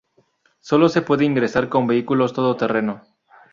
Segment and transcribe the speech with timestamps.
[0.61, 3.03] Sólo se puede ingresar con vehículos todo terreno.